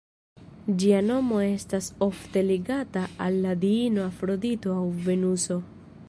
[0.83, 5.59] Ĝia nomo estas ofte ligata al la diino Afrodito aŭ Venuso.